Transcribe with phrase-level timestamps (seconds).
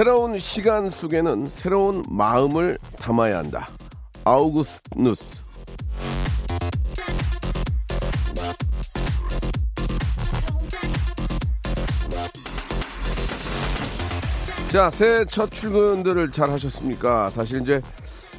[0.00, 3.68] 새로운 시간 속에는 새로운 마음을 담아야 한다
[4.24, 5.42] 아우구스누스
[14.72, 17.28] 자, 새해 첫 출근들을 잘 하셨습니까?
[17.28, 17.82] 사실 이제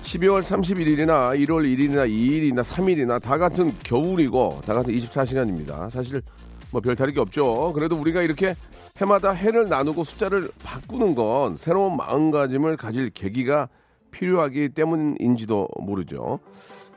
[0.02, 5.92] 12월 31일이나 1월 1일이나 2일이나 3일이나 다 같은 겨울이고 다 같은 24시간입니다.
[5.92, 6.24] 사실
[6.72, 7.74] 뭐 별 다를 게 없죠.
[7.74, 8.56] 그래도 우리가 이렇게
[8.98, 13.70] 해마다 해를 나누고 숫자를 바꾸는 건 새로운 마음가짐을 가질 계기가
[14.12, 16.40] 필요하기 때문인지도 모르죠.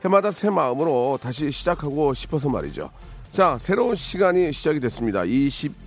[0.03, 2.89] 해마다 새 마음으로 다시 시작하고 싶어서 말이죠.
[3.31, 5.23] 자, 새로운 시간이 시작이 됐습니다.
[5.23, 5.85] 20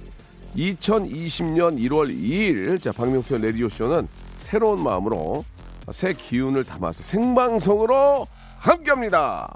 [0.57, 5.45] 2020년 1월 2일 자 박명수의 라디오 쇼는 새로운 마음으로
[5.93, 8.27] 새 기운을 담아서 생방송으로
[8.59, 9.55] 함께합니다.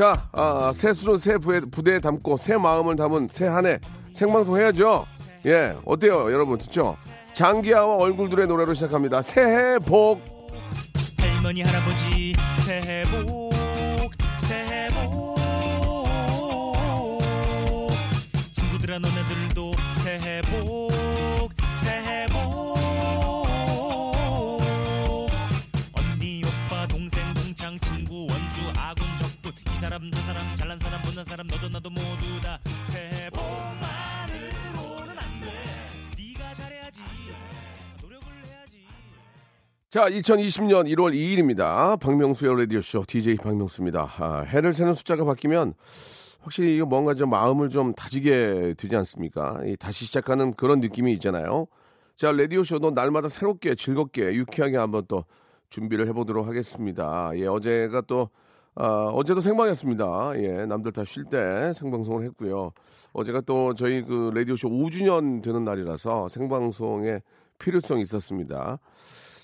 [0.00, 3.78] 자, 아, 새 수준 새 부에, 부대에 담고 새 마음을 담은 새 한 해
[4.14, 5.04] 생방송 해야죠.
[5.44, 6.56] 예, 어때요, 여러분?
[6.56, 6.96] 듣죠?
[7.34, 9.20] 장기하와 얼굴들의 노래로 시작합니다.
[9.20, 10.22] 새해 복.
[11.18, 12.32] 할머니 할아버지
[12.64, 13.39] 새해 복
[31.20, 33.42] 잘난 사람 너도 나도 모두 다 새해 복
[33.80, 35.52] 만으로는 안 돼
[36.16, 37.00] 네가 잘해야지
[38.02, 38.86] 노력을 해야지
[39.90, 41.98] 자, 2020년 1월 2일입니다.
[42.00, 44.08] 박명수의 라디오쇼 DJ 박명수입니다.
[44.18, 45.74] 아, 해를 세는 숫자가 바뀌면
[46.40, 49.60] 확실히 이거 뭔가 좀 마음을 좀 다지게 되지 않습니까?
[49.66, 51.66] 이 다시 시작하는 그런 느낌이 있잖아요.
[52.16, 55.24] 자, 라디오쇼도 날마다 새롭게 즐겁게 유쾌하게 한번 또
[55.68, 57.32] 준비를 해보도록 하겠습니다.
[57.34, 58.30] 예, 어제가 또
[58.76, 60.32] 아, 어제도 생방이었습니다.
[60.36, 62.72] 예, 남들 다 쉴 때 생방송을 했고요.
[63.12, 67.20] 어제가 또 저희 그 라디오쇼 5주년 되는 날이라서 생방송의
[67.58, 68.78] 필요성이 있었습니다.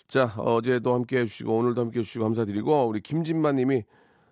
[0.09, 3.83] 자, 어제도 함께 해주시고, 오늘도 함께 해주시고, 감사드리고, 우리 김진만 님이,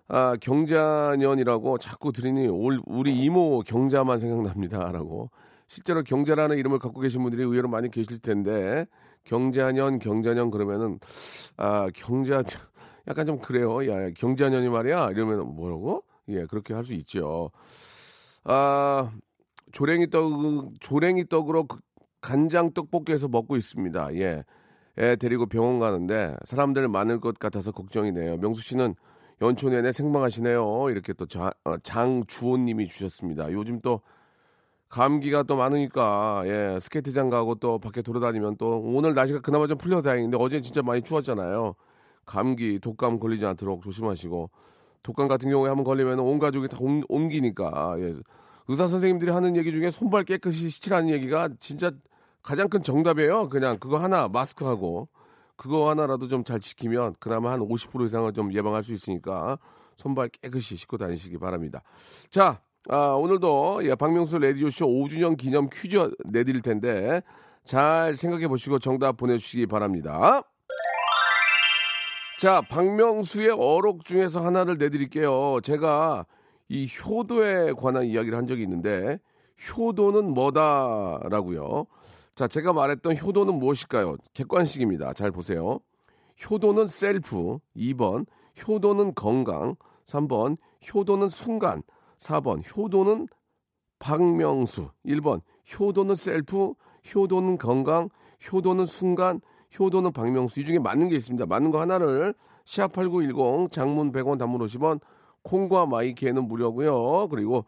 [0.07, 4.91] 아, 경자년이라고 자꾸 들으니, 올, 우리 이모 경자만 생각납니다.
[4.93, 5.29] 라고.
[5.67, 8.85] 실제로 경자라는 이름을 갖고 계신 분들이 의외로 많이 계실 텐데,
[9.25, 10.99] 경자년, 경자년 그러면은,
[11.57, 12.41] 아, 경자,
[13.07, 13.87] 약간 좀 그래요.
[13.91, 15.11] 야, 야, 경자년이 말이야.
[15.11, 16.03] 이러면 뭐라고?
[16.29, 17.51] 예, 그렇게 할 수 있죠.
[18.43, 19.11] 아,
[19.71, 21.79] 조랭이 떡, 조랭이 떡으로 그
[22.21, 24.15] 간장 떡볶이에서 먹고 있습니다.
[24.15, 24.43] 예.
[24.97, 28.37] 애 데리고 병원 가는데 사람들 많을 것 같아서 걱정이네요.
[28.37, 28.95] 명수 씨는
[29.41, 30.89] 연초 내내 생방하시네요.
[30.89, 33.51] 이렇게 또 자, 어, 장주호님이 주셨습니다.
[33.51, 34.01] 요즘 또
[34.89, 40.01] 감기가 또 많으니까 예 스케이트장 가고 또 밖에 돌아다니면 또 오늘 날씨가 그나마 좀 풀려
[40.01, 41.75] 다행인데 어제 진짜 많이 추웠잖아요.
[42.25, 44.49] 감기 독감 걸리지 않도록 조심하시고
[45.03, 48.13] 독감 같은 경우에 한번 걸리면 온 가족이 다 옮, 옮기니까 예.
[48.67, 51.91] 의사 선생님들이 하는 얘기 중에 손발 깨끗이 씻으라는 얘기가 진짜
[52.41, 53.49] 가장 큰 정답이에요.
[53.49, 55.07] 그냥 그거 하나 마스크하고
[55.55, 59.57] 그거 하나라도 좀 잘 지키면 그나마 한 50% 이상은 좀 예방할 수 있으니까
[59.97, 61.81] 손발 깨끗이 씻고 다니시기 바랍니다.
[62.29, 67.21] 자, 아, 오늘도 예, 박명수 라디오쇼 5주년 기념 퀴즈 내드릴 텐데
[67.63, 70.43] 잘 생각해 보시고 정답 보내주시기 바랍니다.
[72.37, 75.59] 자, 박명수의 어록 중에서 하나를 내드릴게요.
[75.63, 76.25] 제가
[76.67, 79.19] 이 효도에 관한 이야기를 한 적이 있는데
[79.69, 81.85] 효도는 뭐다라고요.
[82.35, 84.17] 자, 제가 말했던 효도는 무엇일까요?
[84.33, 85.13] 객관식입니다.
[85.13, 85.79] 잘 보세요.
[86.49, 88.25] 효도는 셀프, 2번
[88.67, 90.57] 효도는 건강, 3번
[90.93, 91.83] 효도는 순간,
[92.19, 93.29] 4번 효도는
[93.99, 95.39] 박명수, 1번
[95.79, 96.73] 효도는 셀프,
[97.13, 98.09] 효도는 건강,
[98.51, 99.39] 효도는 순간,
[99.77, 100.59] 효도는 박명수.
[100.59, 101.45] 이 중에 맞는 게 있습니다.
[101.45, 102.33] 맞는 거 하나를
[102.63, 104.99] 샵 8910 장문 100원 단문 50원
[105.43, 107.27] 콩과 마이케이는 무료고요.
[107.29, 107.65] 그리고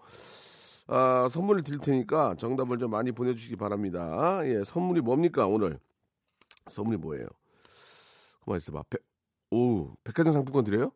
[0.88, 4.40] 아, 선물을 드릴 테니까 정답을 좀 많이 보내주시기 바랍니다.
[4.46, 5.80] 예, 선물이 뭡니까 오늘?
[6.68, 7.28] 선물이 뭐예요?
[8.46, 8.84] 가만 있어봐.
[8.90, 9.02] 백,
[9.52, 10.92] 오, 백화점 상품권 드려요?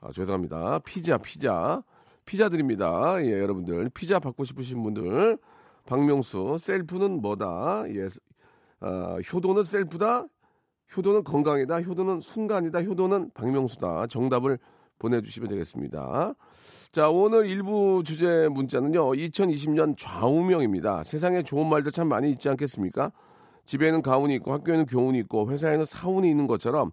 [0.00, 0.78] 아, 죄송합니다.
[0.80, 1.82] 피자, 피자.
[2.24, 3.22] 피자 드립니다.
[3.22, 3.90] 예, 여러분들.
[3.90, 5.38] 피자 받고 싶으신 분들.
[5.86, 7.84] 박명수, 셀프는 뭐다?
[7.88, 8.08] 예,
[8.86, 10.26] 아, 효도는 셀프다?
[10.94, 11.80] 효도는 건강이다.
[11.80, 12.82] 효도는 순간이다.
[12.82, 14.08] 효도는 박명수다.
[14.08, 14.58] 정답을
[14.98, 16.34] 보내주시면 되겠습니다.
[16.92, 21.02] 자, 오늘 일부 주제 문자는요, 2020년 좌우명입니다.
[21.02, 23.10] 세상에 좋은 말들 참 많이 있지 않겠습니까?
[23.64, 26.92] 집에는 가훈이 있고, 학교에는 교훈이 있고, 회사에는 사훈이 있는 것처럼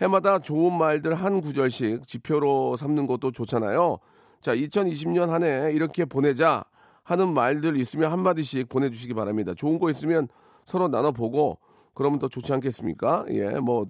[0.00, 3.98] 해마다 좋은 말들 한 구절씩 지표로 삼는 것도 좋잖아요.
[4.40, 6.64] 자, 2020년 한 해 이렇게 보내자
[7.02, 9.54] 하는 말들 있으면 한마디씩 보내주시기 바랍니다.
[9.54, 10.28] 좋은 거 있으면
[10.64, 11.58] 서로 나눠보고,
[11.94, 13.26] 그러면 더 좋지 않겠습니까?
[13.30, 13.86] 예, 뭐,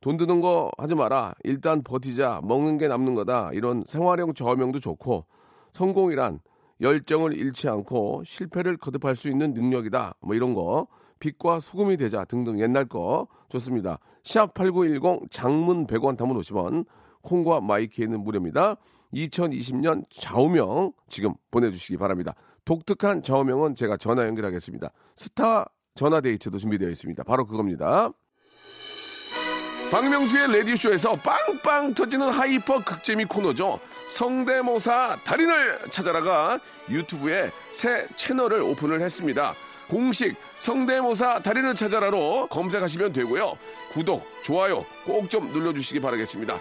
[0.00, 1.34] 돈 드는 거 하지 마라.
[1.42, 2.40] 일단 버티자.
[2.44, 3.50] 먹는 게 남는 거다.
[3.52, 5.24] 이런 생활형 저명도 좋고
[5.72, 6.40] 성공이란
[6.80, 10.14] 열정을 잃지 않고 실패를 거듭할 수 있는 능력이다.
[10.20, 10.86] 뭐 이런 거.
[11.18, 13.98] 빛과 소금이 되자 등등 옛날 거 좋습니다.
[14.22, 16.84] 샵 8910 장문 100원 단문 50원.
[17.22, 18.76] 콩과 마이케이는 무료입니다.
[19.14, 22.34] 2020년 좌우명 지금 보내주시기 바랍니다.
[22.64, 24.90] 독특한 좌우명은 제가 전화 연결하겠습니다.
[25.16, 27.24] 스타 전화 데이트도 준비되어 있습니다.
[27.24, 28.10] 바로 그겁니다.
[29.90, 33.78] 박명수의 라디오쇼에서 빵빵 터지는 hyper 극재미 코너죠.
[34.10, 36.58] 성대모사 달인을 찾아라가
[36.90, 39.54] 유튜브에 새 채널을 오픈을 했습니다.
[39.88, 43.56] 공식 성대모사 달인을 찾아라로 검색하시면 되고요.
[43.92, 46.58] 구독, 좋아요 꼭 좀 눌러주시기 바라겠습니다.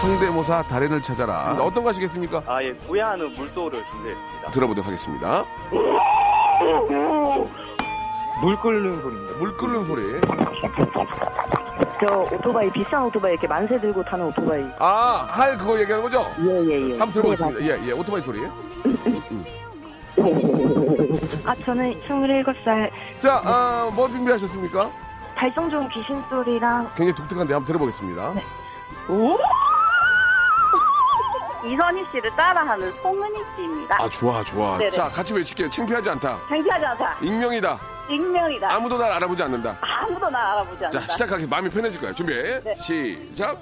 [0.00, 1.54] 성대모사 달인을 찾아라.
[1.60, 2.42] 어떤 거 하시겠습니까?
[2.46, 4.50] 아, 예, 구야하는 물소를 준비했습니다.
[4.50, 5.44] 들어보도록 하겠습니다.
[8.40, 9.38] 물 끓는 소리입니다.
[9.38, 10.02] 물 끓는 소리.
[12.00, 14.64] 저 오토바이 비싼 오토바이 이렇게 만세 들고 타는 오토바이.
[14.78, 16.26] 아, 할 그거 얘기하는 거죠?
[16.40, 16.92] 예예예.
[16.98, 17.60] 한번 들어보겠습니다.
[17.60, 18.40] 예, 예, 오토바이 소리.
[21.46, 24.90] 아 저는 27살 자, 아, 뭐 준비하셨습니까?
[25.34, 28.32] 발성 좋은 귀신 소리랑 굉장히 독특한데 한번 들어보겠습니다.
[31.64, 33.96] 이선희 씨를 따라하는 송은희 씨입니다.
[34.02, 34.78] 아, 좋아, 좋아.
[34.78, 34.90] 네네.
[34.90, 35.70] 자, 같이 외칠게요.
[35.70, 36.38] 창피하지 않다.
[36.48, 37.16] 창피하지 않다.
[37.20, 37.80] 익명이다.
[38.08, 38.74] 익명이다.
[38.74, 39.76] 아무도 날 알아보지 않는다.
[39.80, 41.06] 아무도 날 알아보지 않는다.
[41.06, 42.12] 자, 시작하기 마음이 편해질 거야.
[42.12, 42.34] 준비.
[42.82, 43.58] 시작.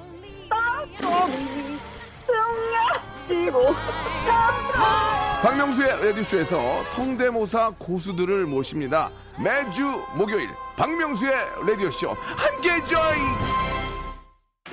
[3.29, 3.75] 승려지고
[5.43, 9.11] 박명수의 라디오쇼에서 성대모사 고수들을 모십니다.
[9.39, 9.85] 매주
[10.15, 11.33] 목요일 박명수의
[11.67, 13.78] 라디오쇼 함께 join.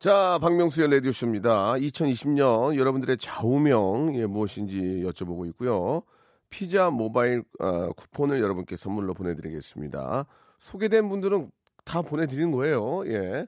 [0.00, 1.74] 자, 박명수의 라디오쇼입니다.
[1.74, 6.04] 2020년 여러분들의 좌우명 예, 무엇인지 여쭤보고 있고요.
[6.48, 10.24] 피자 모바일 아, 쿠폰을 여러분께 선물로 보내드리겠습니다.
[10.58, 11.50] 소개된 분들은
[11.84, 13.06] 다 보내드리는 거예요.
[13.08, 13.46] 예.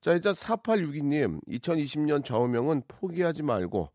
[0.00, 3.90] 자, 일단 4862님, 2020년 좌우명은 포기하지 말고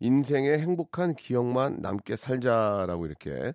[0.00, 3.52] 인생의 행복한 기억만 남게 살자라고 이렇게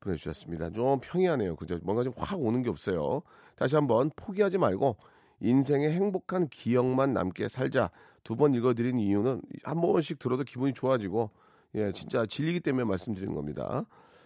[0.00, 0.70] 보내주셨습니다.
[0.70, 1.54] 좀 평이하네요.
[1.54, 1.78] 그죠?
[1.84, 3.22] 뭔가 좀 확 오는 게 없어요.
[3.54, 4.96] 다시 한번 포기하지 말고
[5.40, 7.90] 인생의 행복한 기억만 남게 살자.
[8.24, 11.30] 두 번 읽어드린 이유는 한 번씩 들어도 기분이 좋아지고,
[11.76, 13.84] 예, 진짜 진리기 때문에 말씀드리는 겁니다.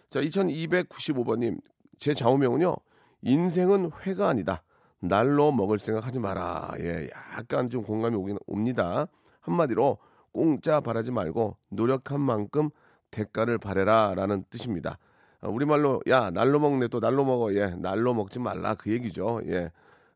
[0.09, 1.61] 자, 2295번님,
[1.99, 2.77] 제 좌우명은요,
[3.23, 4.63] 인생은 회가 아니다.
[5.01, 6.73] 날로 먹을 생각 하지 마라.
[6.81, 9.07] 예, 약간 좀 공감이 오긴 옵니다.
[9.41, 9.99] 한마디로,
[10.33, 12.71] 공짜 바라지 말고, 노력한 만큼
[13.11, 14.15] 대가를 바래라.
[14.15, 14.99] 라는 뜻입니다.
[15.41, 16.89] 아, 우리말로, 야, 날로 먹네.
[16.89, 17.53] 또 날로 먹어.
[17.55, 18.75] 예, 날로 먹지 말라.
[18.75, 19.41] 그 얘기죠.
[19.47, 19.71] 예.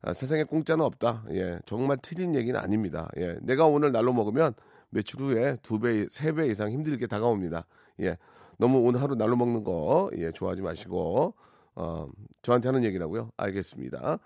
[0.06, 1.24] 아, 세상에 공짜는 없다.
[1.30, 3.08] 예, 정말 틀린 얘기는 아닙니다.
[3.16, 4.52] 예, 내가 오늘 날로 먹으면
[4.90, 7.64] 며칠 후에 두 배, 세 배 이상 힘들게 다가옵니다.
[8.00, 8.18] 예,
[8.58, 11.34] 너무 오늘 하루 날로 먹는 거, 예, 좋아하지 마시고,
[11.76, 12.08] 어,
[12.42, 13.30] 저한테 하는 얘기라고요?
[13.38, 14.18] 알겠습니다.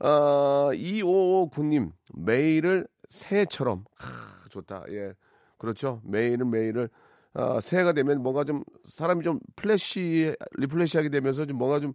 [0.00, 4.84] 어, 2559님, 매일을 새해처럼, 하, 좋다.
[4.90, 5.14] 예,
[5.58, 6.00] 그렇죠.
[6.04, 6.88] 매일은 매일을,
[7.34, 11.92] 어, 새해가 되면 뭔가 좀, 사람이 좀 fresh, refresh하게 되면서 좀 뭔가 좀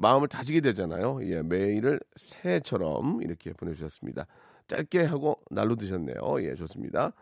[0.00, 1.20] 마음을 다지게 되잖아요.
[1.24, 4.26] 예, 매일을 새해처럼 이렇게 보내주셨습니다.
[4.66, 6.16] 짧게 하고 날로 드셨네요.
[6.42, 7.12] 예, 좋습니다.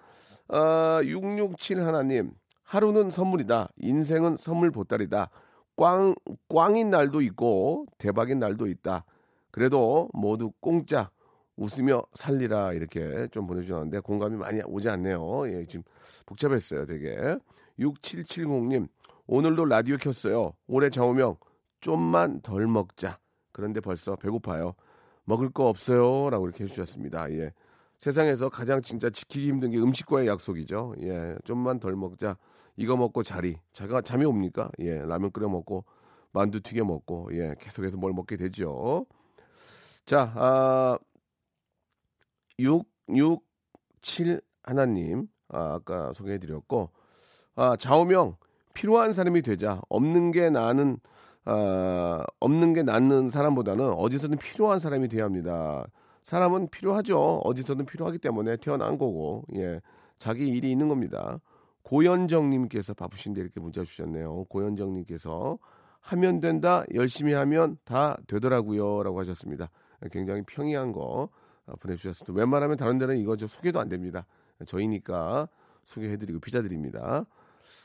[0.49, 2.31] 아, 667 하나님,
[2.63, 3.71] 하루는 선물이다.
[3.79, 5.31] 인생은 선물 보따리다.
[5.77, 6.15] 꽝,
[6.49, 9.05] 꽝인 날도 있고, 대박인 날도 있다.
[9.51, 11.11] 그래도 모두 공짜,
[11.57, 12.75] 웃으며 살리라.
[12.75, 15.49] 이렇게 좀 보내주셨는데, 공감이 많이 오지 않네요.
[15.49, 15.83] 예, 지금
[16.27, 17.37] 복잡했어요, 되게.
[17.79, 18.89] 6770님,
[19.27, 20.53] 오늘도 라디오 켰어요.
[20.67, 21.37] 올해 좌우명,
[21.81, 23.19] 좀만 덜 먹자.
[23.53, 24.75] 그런데 벌써 배고파요.
[25.25, 26.31] 먹을 거 없어요.
[26.31, 27.31] 라고 이렇게 해주셨습니다.
[27.33, 27.53] 예.
[27.99, 30.95] 세상에서 가장 진짜 지키기 힘든 게 음식과의 약속이죠.
[31.01, 31.37] 예.
[31.45, 32.37] 좀만 덜 먹자.
[32.77, 33.57] 이거 먹고 자리.
[33.73, 34.71] 자가 잠이 옵니까?
[34.79, 35.03] 예.
[35.03, 35.85] 라면 끓여 먹고,
[36.33, 37.55] 만두 튀겨 먹고, 예.
[37.61, 39.05] 계속해서 뭘 먹게 되죠.
[40.07, 40.99] 자, 아,
[42.59, 45.27] 667 하나님.
[45.49, 46.91] 아, 아까 소개해드렸고,
[47.57, 48.37] 아, 좌우명,
[48.75, 49.81] 필요한 사람이 되자.
[49.89, 50.99] 없는 게 나는
[51.51, 55.87] 아, 없는 게 낫는 사람보다는 어디서든 필요한 사람이 돼야 합니다.
[56.23, 57.41] 사람은 필요하죠.
[57.43, 59.81] 어디서든 필요하기 때문에 태어난 거고, 예.
[60.19, 61.41] 자기 일이 있는 겁니다.
[61.85, 64.45] 고현정님께서 바쁘신데 이렇게 문자 주셨네요.
[64.51, 65.59] 고현정님께서
[66.01, 69.03] 하면 된다, 열심히 하면 다 되더라고요.
[69.03, 69.71] 라고 하셨습니다.
[70.13, 71.31] 굉장히 평이한 거
[71.67, 72.39] 아, 보내주셨습니다.
[72.39, 74.27] 웬만하면 다른 데는 이거 저 소개도 안 됩니다.
[74.67, 75.49] 저희니까
[75.87, 77.25] 소개해드리고 비자드립니다.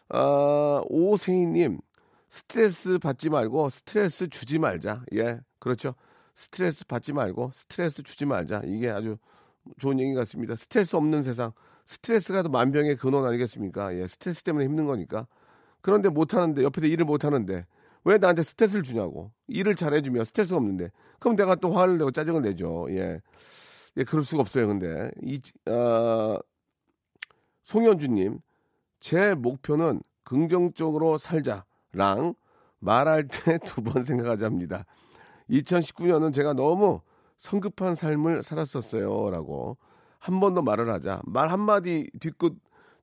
[0.10, 1.80] 아, 오세희님,
[2.34, 5.04] 스트레스 받지 말고 스트레스 주지 말자.
[5.14, 5.94] 예, 그렇죠.
[6.34, 8.64] 스트레스 받지 말고 스트레스 주지 말자.
[8.66, 9.18] 이게 아주
[9.78, 10.56] 좋은 얘기 같습니다.
[10.56, 11.52] 스트레스 없는 세상.
[11.86, 13.96] 스트레스가 더 만병의 근원 아니겠습니까?
[13.96, 15.28] 예, 스트레스 때문에 힘든 거니까.
[15.82, 17.68] 그런데 못 하는데, 옆에서 일을 못 하는데,
[18.04, 19.32] 왜 나한테 스트레스를 주냐고.
[19.48, 20.90] 일을 잘해주면 스트레스가 없는데.
[21.20, 22.88] 그럼 내가 또 화를 내고 짜증을 내죠.
[22.90, 23.22] 예.
[23.98, 25.12] 예, 그럴 수가 없어요, 근데.
[25.22, 26.40] 이, 어,
[27.62, 28.40] 송현주님,
[29.00, 32.36] 제 목표는 긍정적으로 살자 랑
[32.80, 34.86] 말할 때 두 번 생각하자입니다.
[35.50, 37.02] 2019년은 제가 너무
[37.38, 39.30] 성급한 삶을 살았었어요.
[39.32, 39.78] 라고.
[40.20, 41.22] 한 번 더 말을 하자.
[41.26, 42.56] 말 한마디 뒤끝,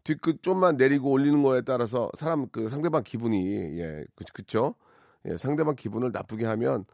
[0.04, 4.74] 뒤끝 좀만 내리고 올리는 거에 따라서 사람 그 상대방 기분이, 예, 그, 그쵸?
[5.26, 6.84] 예, 상대방 기분을 나쁘게 하면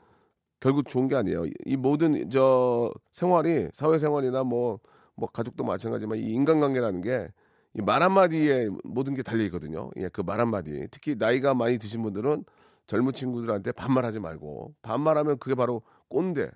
[0.60, 1.44] 결국 좋은 게 아니에요.
[1.66, 4.80] 이 모든 저 생활이 사회생활이나 뭐,
[5.16, 7.26] 뭐 가족도 마찬가지지만 이 인간관계라는 게이
[7.82, 9.90] 말 한마디에 모든 게 달려 있거든요.
[9.96, 10.86] 예, 그 말 한마디.
[10.90, 12.44] 특히 나이가 많이 드신 분들은
[12.86, 16.50] 젊은 친구들한테 반말하지 말고 반말하면 그게 바로 꼰대,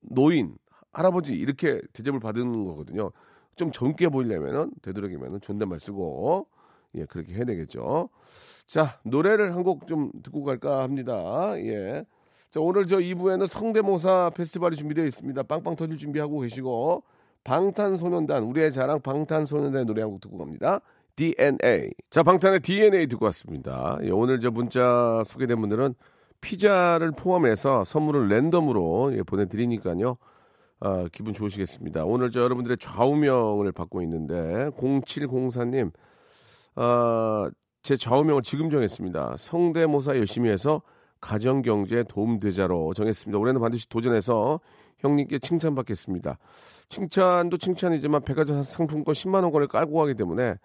[0.00, 0.56] 노인,
[0.92, 3.10] 할아버지 이렇게 대접을 받는 거거든요.
[3.56, 6.46] 좀 젊게 보이려면은 되도록이면은 존댓말 쓰고
[6.96, 8.08] 예 그렇게 해야 되겠죠.
[8.66, 11.52] 자 노래를 한 곡 좀 듣고 갈까 합니다.
[11.58, 12.04] 예.
[12.50, 15.42] 자 오늘 저 2부에는 성대모사 페스티벌이 준비되어 있습니다.
[15.44, 17.02] 빵빵 터질 준비하고 계시고
[17.44, 20.80] 방탄소년단 우리의 자랑 방탄소년단의 노래 한 곡 듣고 갑니다.
[21.16, 21.90] DNA.
[22.10, 23.98] 자, 방탄의 DNA 듣고 왔습니다.
[24.02, 25.94] 예, 오늘 저 문자 소개된 분들은
[26.40, 30.16] 피자를 포함해서 선물을 랜덤으로 예, 보내드리니까요.
[30.80, 32.04] 아, 기분 좋으시겠습니다.
[32.04, 35.92] 오늘 저 여러분들의 좌우명을 받고 있는데 0704님
[36.74, 37.50] 아,
[37.82, 39.36] 제 좌우명을 지금 정했습니다.
[39.38, 40.82] 성대모사 열심히 해서
[41.20, 43.38] 가정경제 도움되자로 정했습니다.
[43.38, 44.60] 올해는 반드시 도전해서
[45.04, 46.38] 형님께 칭찬받겠습니다.
[46.88, 50.56] 칭찬도 칭찬이지만 백화점 상품권 10만 원권을 깔고 가기 때문에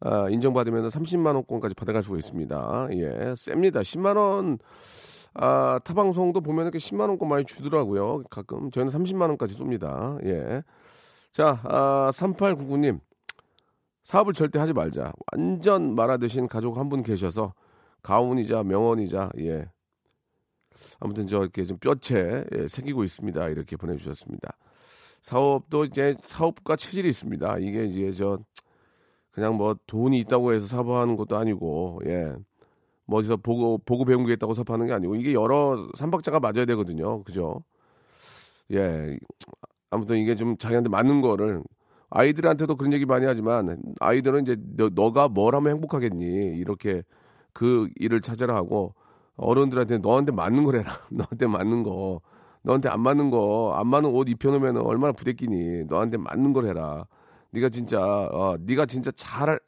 [0.00, 2.88] 아, 인정받으면 30만 원권까지 받아갈 수가 있습니다.
[2.92, 3.80] 예, 셉니다.
[3.80, 4.58] 10만 원
[5.34, 8.22] 아, 타방송도 보면은 10만 원권 많이 주더라고요.
[8.30, 10.24] 가끔 저희는 30만 원까지 쏩니다.
[10.24, 10.62] 예.
[11.32, 13.00] 자, 아, 3899님.
[14.04, 15.12] 사업을 절대 하지 말자.
[15.32, 17.52] 완전 말아드신 가족 한 분 계셔서
[18.02, 19.66] 가훈이자 명언이자 예.
[21.00, 23.48] 아무튼 저 이렇게 좀 뼈채 예, 새기고 있습니다.
[23.48, 24.56] 이렇게 보내주셨습니다.
[25.22, 27.58] 사업도 이제 사업과 체질이 있습니다.
[27.58, 28.38] 이게 이제 저
[29.30, 32.34] 그냥 뭐 돈이 있다고 해서 사업하는 것도 아니고 예.
[33.06, 37.22] 뭐 어디서 보고 보고 배운 게 있다고 사업하는 게 아니고 이게 여러 삼박자가 맞아야 되거든요.
[37.24, 37.62] 그죠?
[38.72, 39.18] 예.
[39.90, 41.62] 아무튼 이게 좀 자기한테 맞는 거를
[42.10, 47.02] 아이들한테도 그런 얘기 많이 하지만 아이들은 이제 너, 너가 뭘 하면 행복하겠니 이렇게
[47.52, 48.94] 그 일을 찾아라 하고
[49.38, 52.20] 어른들한테 너한테 맞는 걸 해라 너한테 맞는 거
[52.62, 57.06] 너한테 안 맞는 거 안 맞는 옷 입혀놓으면 얼마나 부대끼니 너한테 맞는 걸 해라
[57.50, 59.58] 네가 진짜 어, 네가 진짜 잘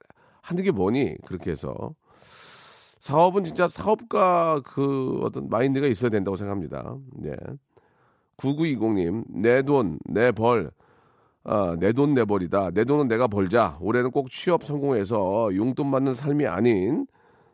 [0.43, 1.95] 하는 게 뭐니 그렇게 해서
[2.99, 6.97] 사업은 진짜 사업가 그 어떤 마인드가 있어야 된다고 생각합니다.
[7.15, 7.35] 네.
[8.37, 10.71] 9920님, 내 돈, 내 벌,
[11.45, 12.71] 아, 내 돈, 내 벌이다.
[12.73, 13.79] 내 돈은 내가 벌자.
[13.81, 17.07] 올해는 꼭 취업 성공해서 용돈 받는 삶이 아닌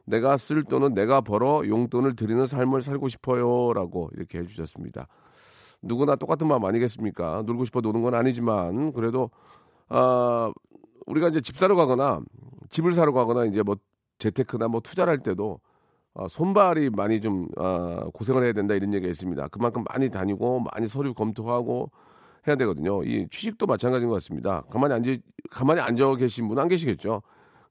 [0.06, 3.72] 내가 쓸 돈은 내가 벌어 용돈을 드리는 삶을 살고 싶어요.
[3.74, 5.08] 라고 이렇게 해주셨습니다.
[5.82, 7.42] 누구나 똑같은 마음 아니겠습니까?
[7.46, 9.30] 놀고 싶어 노는 건 아니지만, 그래도,
[9.88, 10.52] 아,
[11.06, 12.20] 우리가 이제 집 사러 가거나,
[12.70, 13.76] 집을 사러 가거나, 이제 뭐,
[14.18, 15.60] 재테크나 뭐 투자를 할 때도,
[16.14, 19.48] 어, 손발이 많이 좀, 어, 고생을 해야 된다 이런 얘기가 있습니다.
[19.48, 21.90] 그만큼 많이 다니고, 많이 서류 검토하고
[22.48, 23.02] 해야 되거든요.
[23.04, 24.62] 이 취직도 마찬가지인 것 같습니다.
[24.70, 25.12] 가만히 앉아,
[25.50, 27.22] 가만히 앉아 계신 분 안 계시겠죠?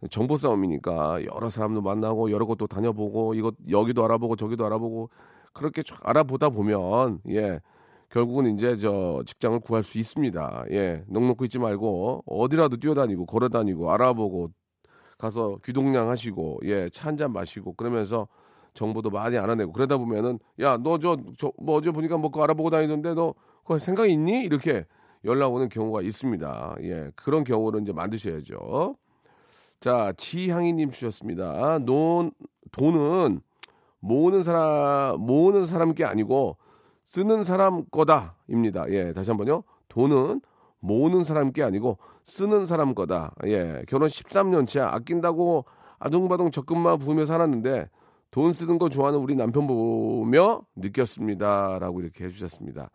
[0.10, 5.10] 정보 싸움이니까 여러 사람도 만나고 여러 곳도 다녀보고 이것 여기도 알아보고 저기도 알아보고
[5.54, 7.60] 그렇게 쭉 알아보다 보면 예
[8.10, 10.66] 결국은 이제 저 직장을 구할 수 있습니다.
[10.72, 14.52] 예 넉넉히 있지 말고 어디라도 뛰어다니고 걸어다니고 알아보고
[15.18, 18.28] 가서 귀동냥 하시고 예차 한 잔 마시고 그러면서
[18.74, 22.70] 정보도 많이 알아내고 그러다 보면은 야 너 저 저 뭐 어제 보니까 뭐 그거 알아보고
[22.70, 23.34] 다니던데 너
[23.64, 24.86] 그거 생각 있니 이렇게
[25.26, 26.76] 연락 오는 경우가 있습니다.
[26.82, 28.96] 예 그런 경우를 이제 만드셔야죠.
[29.86, 31.78] 자, 지향이님 주셨습니다.
[31.86, 32.32] 돈,
[32.72, 33.40] 돈은
[34.00, 36.58] 모으는 사람, 모으는 사람 게 아니고
[37.04, 38.86] 쓰는 사람 거다 입니다.
[38.90, 39.62] 예, 다시 한 번요.
[39.88, 40.42] 돈은
[40.80, 43.36] 모으는 사람 게 아니고 쓰는 사람 거다.
[43.46, 45.66] 예, 결혼 13년 차 아낀다고
[46.00, 47.88] 아동바동 적금만 부으며 살았는데
[48.32, 52.90] 돈 쓰는 거 좋아하는 우리 남편 보며 느꼈습니다 라고 이렇게 해주셨습니다.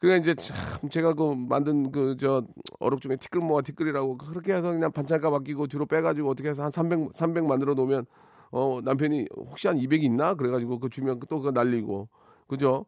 [0.00, 2.42] 그러니까 이제 참 제가 그 만든 그 저
[2.80, 6.70] 어록 중에 티끌 모아 티끌이라고 그렇게 해서 그냥 반찬값 아끼고 뒤로 빼가지고 어떻게 해서 한
[6.70, 8.06] 300, 300 만들어 놓으면
[8.50, 10.34] 어 남편이 혹시 한 200 있나?
[10.34, 12.08] 그래가지고 그 주면 또 그거 날리고.
[12.46, 12.86] 그죠?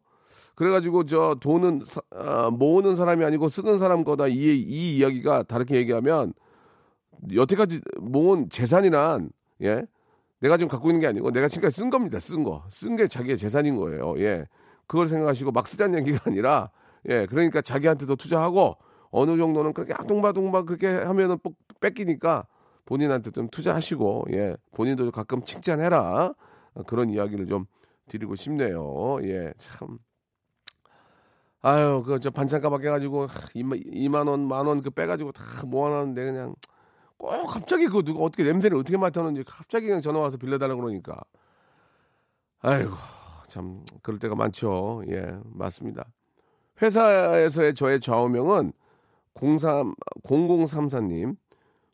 [0.55, 4.27] 그래가지고 저 돈은 사- 아, 모으는 사람이 아니고 쓰는 사람 거다.
[4.27, 6.33] 이, 이 이야기가 다르게 얘기하면
[7.33, 9.29] 여태까지 모은 재산이란
[9.63, 9.85] 예?
[10.39, 12.63] 내가 지금 갖고 있는 게 아니고 내가 지금까지 쓴 겁니다 쓴 거.
[12.71, 14.45] 쓴 게 자기의 재산인 거예요 예.
[14.87, 16.69] 그걸 생각하시고 막 쓰자는 얘기가 아니라
[17.07, 18.77] 예 그러니까 자기한테도 투자하고
[19.11, 22.45] 어느 정도는 그렇게 아둥바둥막 그렇게 하면은 꼭 뺏기니까
[22.85, 26.33] 본인한테 좀 투자하시고 예 본인도 가끔 칭찬해라.
[26.75, 27.65] 어, 그런 이야기를 좀
[28.07, 29.17] 드리고 싶네요.
[29.23, 29.99] 예 참.
[31.61, 36.55] 아유 그 저 반찬값 아껴가지고 2만, 2만 원 만 원 그 빼가지고 다 모아놨는데 그냥
[37.17, 41.21] 꼭 갑자기 그 누가 어떻게 냄새를 어떻게 맡았는지 갑자기 그냥 전화 와서 빌려달라고 그러니까.
[42.61, 42.91] 아이고
[43.47, 45.03] 참 그럴 때가 많죠.
[45.09, 46.05] 예 맞습니다
[46.81, 48.73] 회사에서의 저의 좌우명은
[49.35, 49.93] 03
[50.23, 51.35] 0034님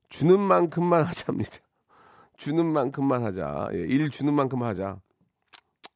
[0.10, 1.58] 주는 만큼만 하자입니다.
[2.38, 3.70] 주는 만큼만 하자.
[3.74, 5.00] 예, 일 주는 만큼만 하자.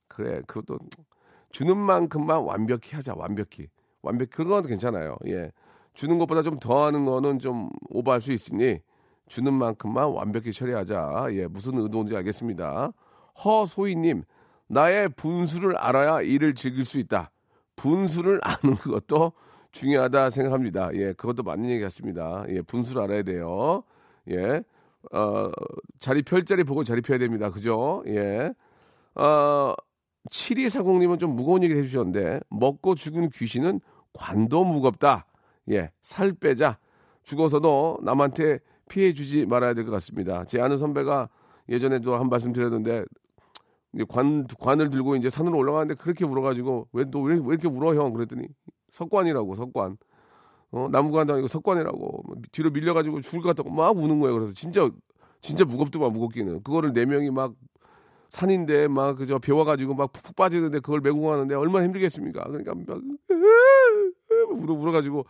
[0.07, 0.79] 그래 그것도
[1.51, 3.67] 주는 만큼만 완벽히 하자 완벽히.
[4.01, 5.17] 완벽히 그건 괜찮아요.
[5.27, 5.51] 예.
[5.93, 8.79] 주는 것보다 좀 더 하는 거는 좀 오버할 수 있으니
[9.27, 11.27] 주는 만큼만 완벽히 처리하자.
[11.31, 12.93] 예 무슨 의도인지 알겠습니다.
[13.43, 14.23] 허소희님
[14.67, 17.31] 나의 분수를 알아야 일을 즐길 수 있다
[17.81, 19.31] 분수를 아는 것도
[19.71, 23.83] 중요하다 생각합니다 예 그것도 맞는 얘기 같습니다 예 분수를 알아야 돼요
[24.29, 24.61] 예
[25.13, 25.49] 어,
[25.99, 28.53] 자리 펼 자리 보고 자리 펴야 됩니다 그죠 예
[29.15, 29.73] 어,
[30.29, 33.79] 7240님은 좀 무거운 얘기를 해주셨는데 먹고 죽은 귀신은
[34.13, 35.25] 관도 무겁다.
[35.71, 36.77] 예, 살 빼자.
[37.23, 40.45] 죽어서도 남한테 피해 주지 말아야 될 것 같습니다.
[40.45, 41.29] 제 아는 선배가
[41.69, 43.05] 예전에도 한 말씀 드렸는데
[44.09, 48.47] 관 관을 들고 이제 산으로 올라가는데 그렇게 울어가지고 왜 너왜 이렇게 울어 형 그랬더니
[48.91, 49.97] 석관이라고 석관.
[50.71, 54.35] 어 나무관도 아니고 석관이라고 뒤로 밀려가지고 죽을 것 같다고 막 우는 거예요.
[54.35, 54.89] 그래서 진짜
[55.41, 57.53] 진짜 무겁더만 무겁기는 그거를 네 명이 막
[58.29, 62.43] 산인데 막 그저 배워가지고 막 푹푹 빠지는데 그걸 메고 가는데 얼마나 힘들겠습니까?
[62.45, 63.01] 그러니까 막
[64.51, 65.25] 울어 울어가지고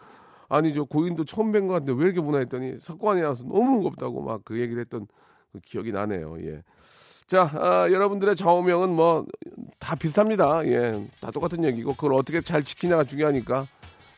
[0.49, 4.41] 아니 저 고인도 처음 뵌 것 같은데 왜 이렇게 무나 했더니 석관이라서 너무 무겁다고 막
[4.45, 5.07] 그 얘기를 했던
[5.53, 6.37] 그 기억이 나네요.
[6.41, 6.63] 예.
[7.29, 9.25] 자, 아, 여러분들의 좌우명은 뭐
[9.79, 10.65] 다 비슷합니다.
[10.67, 13.65] 예, 다 똑같은 얘기고 그걸 어떻게 잘 지키냐가 중요하니까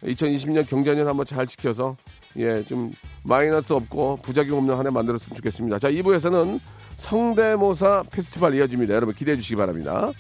[0.04, 1.96] 2020년 경자년 한번 잘 지켜서
[2.36, 2.92] 예, 좀
[3.24, 5.78] 마이너스 없고 부작용 없는 한 해 만들었으면 좋겠습니다.
[5.78, 6.60] 자, 2부에서는
[6.98, 8.94] 성대모사 페스티벌 이어집니다.
[8.96, 10.12] 여러분 기대해 주시기 바랍니다.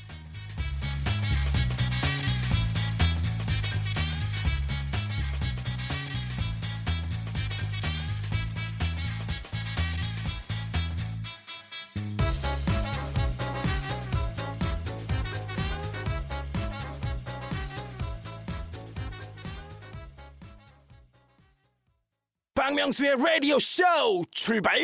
[23.01, 23.83] 박명수의 라디오 쇼
[24.29, 24.77] 출발!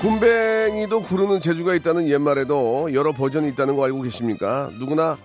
[0.00, 4.70] 굼벵이도 구르는 재주가 있다는 옛말에도 여러 버전이 있다는 거 알고 계십니까?
[4.78, 5.18] 누구나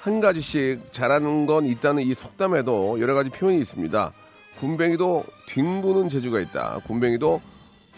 [0.00, 4.12] 한 가지씩 잘하는 건 있다는 이 속담에도 여러 가지 표현이 있습니다.
[4.58, 6.80] 굼벵이도 뒹구는 재주가 있다.
[6.86, 7.42] 굼벵이도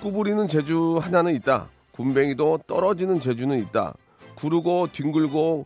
[0.00, 1.68] 구부리는 재주 하나는 있다.
[1.92, 3.94] 굼벵이도 떨어지는 재주는 있다.
[4.34, 5.64] 구르고 뒹굴고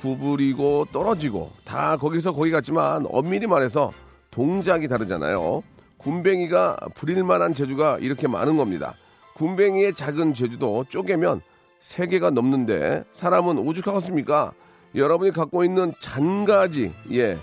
[0.00, 3.92] 구부리고 떨어지고 다 거기서 거기 같지만 엄밀히 말해서
[4.30, 5.62] 동작이 다르잖아요.
[5.98, 8.94] 굼벵이가 부릴 만한 재주가 이렇게 많은 겁니다.
[9.34, 11.42] 굼벵이의 작은 재주도 쪼개면
[11.80, 14.54] 세개가 넘는데 사람은 오죽하겠습니까?
[14.96, 17.38] 여러분이 갖고 있는 잔가지 예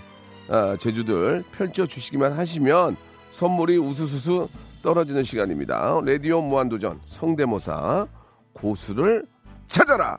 [0.48, 2.96] 아, 재주들 펼쳐 주시기만 하시면
[3.30, 4.48] 선물이 우수수수
[4.82, 6.00] 떨어지는 시간입니다.
[6.04, 8.06] 라디오 무한도전 성대모사
[8.52, 9.24] 고수를
[9.66, 10.18] 찾아라.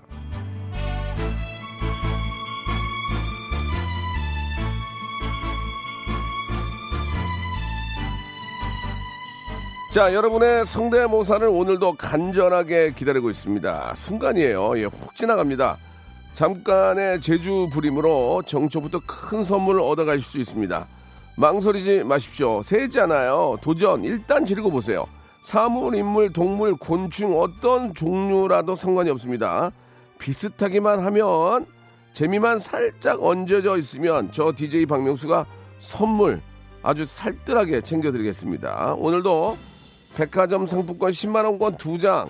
[9.93, 13.93] 자, 여러분의 성대모사를 오늘도 간절하게 기다리고 있습니다.
[13.95, 14.77] 순간이에요.
[14.77, 15.77] 예, 훅 지나갑니다.
[16.35, 20.85] 잠깐의 제주 부림으로 정초부터 큰 선물을 얻어가실 수 있습니다.
[21.37, 22.61] 망설이지 마십시오.
[22.61, 23.59] 세잖아요.
[23.61, 25.05] 도전 일단 지르고 보세요.
[25.43, 29.71] 사물, 인물, 동물, 곤충 어떤 종류라도 상관이 없습니다.
[30.19, 31.65] 비슷하기만 하면
[32.11, 35.45] 재미만 살짝 얹어져 있으면 저 DJ 박명수가
[35.77, 36.41] 선물
[36.83, 38.95] 아주 살뜰하게 챙겨드리겠습니다.
[38.97, 39.57] 오늘도
[40.15, 42.29] 백화점 상품권 10만원권 2장,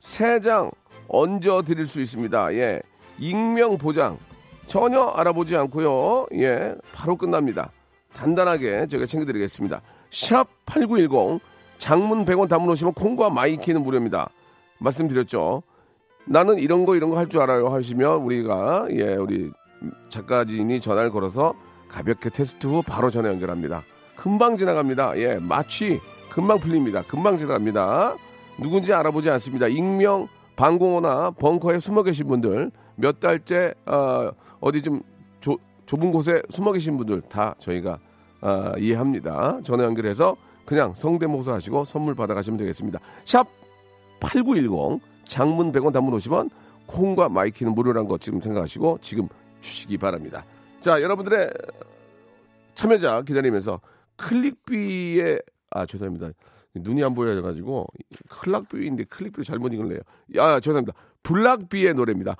[0.00, 0.72] 3장
[1.08, 2.54] 얹어 드릴 수 있습니다.
[2.54, 2.80] 예.
[3.22, 4.18] 익명 보장.
[4.66, 6.26] 전혀 알아보지 않고요.
[6.34, 6.74] 예.
[6.92, 7.70] 바로 끝납니다.
[8.14, 9.80] 단단하게 제가 챙겨드리겠습니다.
[10.10, 11.40] 샵 8910
[11.78, 14.28] 장문 100원 단문 50원 콩과 마이케이는 무료입니다.
[14.78, 15.62] 말씀드렸죠.
[16.26, 19.50] 나는 이런 거 이런 거 할 줄 알아요 하시면 우리가 예 우리
[20.08, 21.54] 작가진이 전화를 걸어서
[21.88, 23.82] 가볍게 테스트 후 바로 전화 연결합니다.
[24.16, 25.18] 금방 지나갑니다.
[25.18, 27.02] 예 마취 금방 풀립니다.
[27.02, 28.16] 금방 지나갑니다.
[28.58, 29.68] 누군지 알아보지 않습니다.
[29.68, 35.02] 익명 방공호나 벙커에 숨어 계신 분들 몇 달째 어, 어디 좀
[35.40, 37.98] 조, 좁은 곳에 숨어 계신 분들 다 저희가
[38.40, 39.60] 어, 이해합니다.
[39.62, 42.98] 전화 연결해서 그냥 성대모사 하시고 선물 받아가시면 되겠습니다.
[43.24, 43.46] 샵
[44.20, 46.50] 8910 장문 100원 단문 50원
[46.86, 49.28] 콩과 마이케이는 무료란 거 지금 생각하시고 지금
[49.60, 50.44] 주시기 바랍니다.
[50.80, 51.50] 자 여러분들의
[52.74, 53.80] 참여자 기다리면서
[54.16, 56.30] 클릭비의 아 죄송합니다.
[56.74, 57.86] 눈이 안 보여가지고
[58.28, 60.00] 클락비인데 클릭비 잘못 읽을래요.
[60.36, 60.96] 야 죄송합니다.
[61.22, 62.36] 블락비의 노래입니다.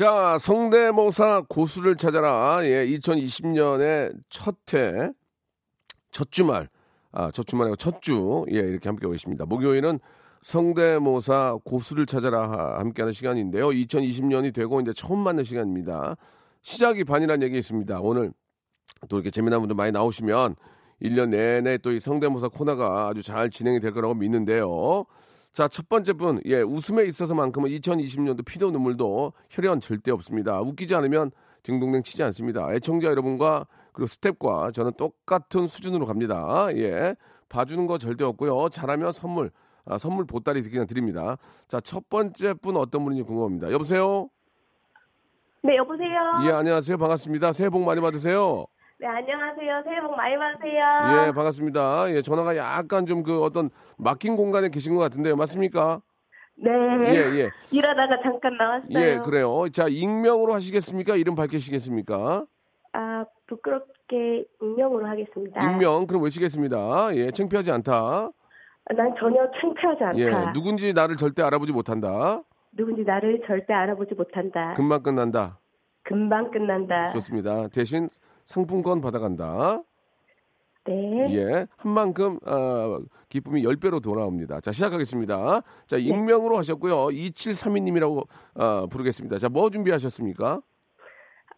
[0.00, 0.06] 헐.
[0.06, 2.60] 자 성대모사 고수를 찾아라.
[2.64, 5.10] 예 2020년의 첫 해
[6.12, 6.68] 첫 주말
[7.12, 9.44] 아, 첫 주말이고 첫 주, 예, 이렇게 함께하고 있습니다.
[9.46, 9.98] 목요일은
[10.42, 13.68] 성대모사 고수를 찾아라 함께하는 시간인데요.
[13.68, 16.16] 2020년이 되고 이제 처음 맞는 시간입니다.
[16.62, 18.00] 시작이 반이라는 얘기 있습니다.
[18.00, 18.32] 오늘
[19.08, 20.56] 또 이렇게 재미난 분들 많이 나오시면
[21.02, 25.04] 1년 내내 또 이 성대모사 코너가 아주 잘 진행이 될 거라고 믿는데요.
[25.52, 30.60] 자, 첫 번째 분, 예, 웃음에 있어서만큼은 2020년도 피도 눈물도 혈연 절대 없습니다.
[30.60, 31.32] 웃기지 않으면
[31.64, 32.72] 딩동댕 치지 않습니다.
[32.72, 36.68] 애청자 여러분과 그리고 스텝과 저는 똑같은 수준으로 갑니다.
[36.74, 37.16] 예.
[37.48, 38.68] 봐주는 거 절대 없고요.
[38.68, 39.50] 잘하면 선물,
[39.84, 41.36] 아, 선물 보따리 그냥 드립니다.
[41.66, 43.72] 자, 첫 번째 분 어떤 분인지 궁금합니다.
[43.72, 44.30] 여보세요?
[45.62, 46.08] 네, 여보세요.
[46.46, 46.96] 예, 안녕하세요.
[46.96, 47.52] 반갑습니다.
[47.52, 48.66] 새해 복 많이 받으세요.
[49.00, 49.82] 네, 안녕하세요.
[49.84, 51.26] 새해 복 많이 받으세요.
[51.28, 52.10] 예, 반갑습니다.
[52.12, 55.36] 예, 전화가 약간 좀 그 어떤 막힌 공간에 계신 것 같은데요.
[55.36, 56.00] 맞습니까?
[56.56, 56.70] 네.
[56.70, 57.48] 예, 예.
[57.72, 58.88] 일하다가 잠깐 나왔어요.
[58.98, 59.68] 예, 그래요.
[59.72, 61.16] 자, 익명으로 하시겠습니까?
[61.16, 62.44] 이름 밝히시겠습니까?
[62.92, 65.62] 아, 부끄럽게 익명으로 하겠습니다.
[65.70, 67.14] 익명, 그럼 외치겠습니다.
[67.16, 67.94] 예, 창피하지 않다.
[67.94, 70.18] 아, 난 전혀 창피하지 않다.
[70.18, 72.42] 예, 누군지 나를 절대 알아보지 못한다.
[72.72, 74.74] 누군지 나를 절대 알아보지 못한다.
[74.76, 75.58] 금방 끝난다.
[76.02, 77.08] 금방 끝난다.
[77.10, 77.68] 좋습니다.
[77.68, 78.08] 대신
[78.50, 79.80] 상품권 받아간다.
[80.84, 81.26] 네.
[81.30, 84.60] 예, 한 만큼 어, 기쁨이 10배로 돌아옵니다.
[84.60, 85.62] 자, 시작하겠습니다.
[85.86, 86.96] 자, 익명으로 하셨고요.
[87.08, 89.38] 2732님이라고 어, 부르겠습니다.
[89.38, 90.62] 자, 뭐 준비하셨습니까?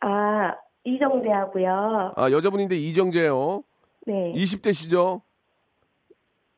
[0.00, 0.52] 아,
[0.84, 2.12] 이정재하고요.
[2.14, 3.62] 아, 여자분인데 이정재요.
[4.06, 4.32] 네.
[4.34, 5.22] 20대시죠?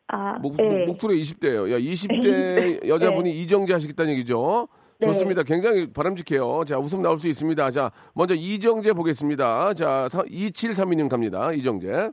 [0.08, 0.84] 아, 목, 네.
[0.84, 1.70] 목, 소리 20대예요.
[1.70, 4.66] 야, 20대 여자분이 이정재 하시겠다는 얘기죠.
[5.00, 5.06] 네.
[5.08, 5.42] 좋습니다.
[5.42, 6.64] 굉장히 바람직해요.
[6.66, 7.70] 자, 웃음 나올 수 있습니다.
[7.70, 9.74] 자, 먼저 이정재 보겠습니다.
[9.74, 11.52] 자, 2732님 갑니다.
[11.52, 12.10] 이정재.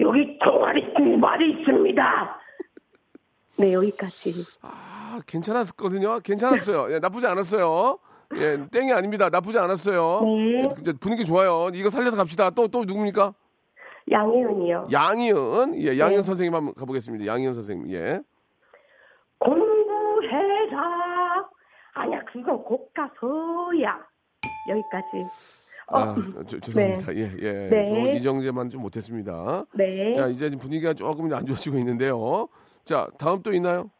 [0.00, 2.40] 여기 총알이 말이 있습니다.
[3.58, 4.32] 네, 여기까지.
[4.62, 6.20] 아, 괜찮았거든요.
[6.20, 6.92] 괜찮았어요.
[6.92, 7.98] 예, 나쁘지 않았어요.
[8.36, 9.28] 예, 땡이 아닙니다.
[9.30, 10.20] 나쁘지 않았어요.
[10.24, 10.68] 네.
[10.88, 11.70] 예, 분위기 좋아요.
[11.72, 12.50] 이거 살려서 갑시다.
[12.50, 13.32] 또, 또 누굽니까?
[14.10, 14.88] 양혜은이요.
[14.90, 15.80] 양희은.
[15.82, 16.22] 예, 양희은 네.
[16.22, 17.26] 선생님 한번 가보겠습니다.
[17.26, 17.92] 양희은 선생님.
[17.92, 18.20] 예.
[19.38, 21.03] 공부해라.
[21.94, 23.98] 아니야, 그건 고가서야.
[24.68, 25.24] 여기까지.
[25.86, 26.14] 어, 아,
[26.46, 27.14] 저, 죄송합니다.
[27.14, 27.68] 예, 예.
[27.68, 28.04] 네.
[28.04, 29.64] 저 이정재만 좀 못했습니다.
[29.74, 30.12] 네.
[30.14, 32.48] 자, 이제 분위기가 조금 안 좋아지고 있는데요.
[32.84, 33.90] 자, 다음 또 있나요?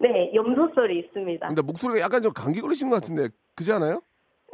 [0.00, 1.46] 네, 염소 소리 있습니다.
[1.48, 4.00] 근데 목소리가 약간 좀 감기 걸리신 것 같은데, 그지 않아요?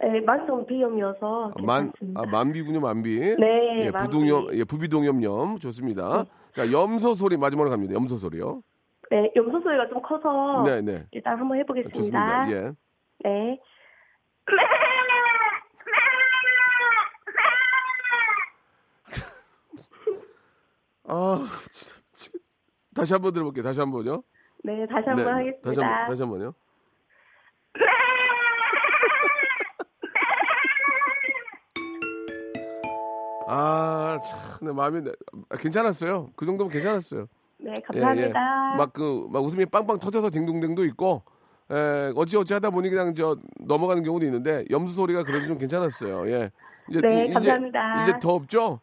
[0.03, 1.93] 네, 만성 비염이어서 아, 만.
[2.17, 3.37] 아, 만비군요, 만비.
[3.39, 4.07] 네, 예, 만비.
[4.11, 5.59] 부동염, 예, 부비동염염.
[5.61, 6.25] 좋습니다.
[6.53, 7.95] 자, 염소 소리 마지막으로 갑니다.
[7.95, 8.63] 염소 소리요.
[9.15, 11.07] 네, 염소 소리가 좀 커서 네, 네.
[11.13, 11.97] 일단 한번 해보겠습니다.
[11.97, 12.51] 좋습니다.
[12.51, 12.73] 예.
[13.23, 13.61] 네.
[21.05, 21.39] 아,
[21.71, 22.43] 진짜 미치겠-
[22.95, 23.63] 다시 한번 들어볼게요.
[23.63, 24.23] 다시 한 번요.
[24.63, 25.61] 네, 다시 한번 하겠습니다.
[25.63, 26.55] 다시 한 번, 다시 한 번요.
[33.47, 35.13] 아, 참, 내 마음이 내-
[35.51, 36.31] 아, 괜찮았어요.
[36.35, 37.27] 그 정도면 괜찮았어요.
[37.59, 38.75] 네, 예, 감사합니다.
[38.77, 41.23] 막 그, 막 웃음이 빵빵 터져서 딩동댕도 있고,
[41.71, 46.29] 에, 어찌어찌 하다 보니 그냥 저 넘어가는 경우도 있는데, 염소 소리가 그래도 좀 괜찮았어요.
[46.31, 46.51] 예.
[46.91, 48.03] 이제, 네, 이제, 감사합니다.
[48.03, 48.81] 이제 더 없죠?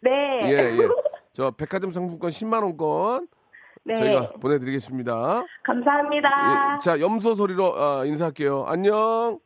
[0.00, 0.10] 네.
[0.44, 0.88] 예, 예.
[1.32, 3.28] 저 백화점 상품권 10만 원권
[3.84, 3.94] 네.
[3.94, 5.44] 저희가 보내드리겠습니다.
[5.64, 6.28] 감사합니다.
[6.74, 8.64] 예, 자, 염소 소리로 아, 인사할게요.
[8.66, 9.38] 안녕.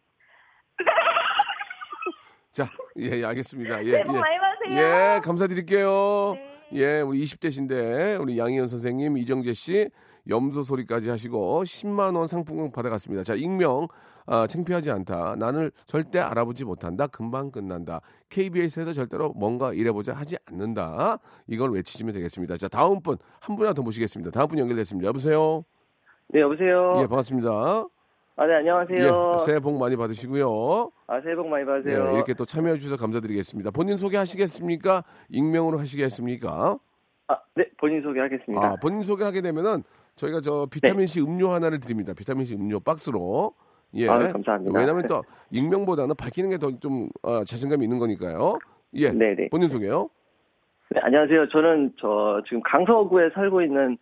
[2.52, 3.84] 자, 예, 예, 알겠습니다.
[3.84, 4.04] 예, 예.
[4.04, 4.78] 많이 받으세요.
[5.16, 6.32] 예, 감사드릴게요.
[6.34, 6.55] 네.
[6.72, 9.88] 예, 우리 20대신데 우리 양희연 선생님, 이정재 씨
[10.28, 13.22] 염소 소리까지 하시고 10만 원 상품권 받아갔습니다.
[13.22, 13.86] 자, 익명
[14.28, 15.36] 아, 창피하지 않다.
[15.36, 17.06] 나는 절대 알아보지 못한다.
[17.06, 18.00] 금방 끝난다.
[18.28, 21.20] KBS에서 절대로 뭔가 이래보자 하지 않는다.
[21.46, 22.56] 이걸 외치시면 되겠습니다.
[22.56, 24.32] 자, 다음 분, 한 분이나 더 모시겠습니다.
[24.32, 25.06] 다음 분 연결됐습니다.
[25.06, 25.64] 여보세요?
[26.28, 26.96] 네, 여보세요.
[27.02, 27.86] 예, 반갑습니다.
[28.38, 28.98] 아, 네, 안녕하세요.
[28.98, 30.90] 예, 새해 복 많이 받으시고요.
[31.06, 32.12] 아, 새해 복 많이 예, 받으세요.
[32.12, 33.70] 이렇게 또 참여해 주셔서 감사드리겠습니다.
[33.70, 35.04] 본인 소개하시겠습니까?
[35.30, 36.78] 익명으로 하시겠습니까?
[37.28, 38.62] 아, 네, 본인 소개하겠습니다.
[38.62, 39.84] 아, 본인 소개하게 되면은
[40.16, 42.12] 저희가 저 비타민 C 음료 하나를 드립니다.
[42.14, 43.54] 비타민 C 음료 박스로.
[43.94, 44.06] 예.
[44.06, 44.78] 아, 감사합니다.
[44.78, 48.58] 왜냐면 또 익명보다는 밝히는 게 더좀 어, 자신감이 있는 거니까요.
[48.96, 49.12] 예.
[49.12, 49.48] 네 네.
[49.48, 50.10] 본인 소개요?
[50.90, 51.48] 네, 안녕하세요.
[51.48, 53.96] 저는 저 지금 강서구에 살고 있는